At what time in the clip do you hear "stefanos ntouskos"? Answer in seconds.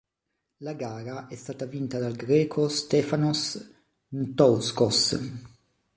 2.67-5.15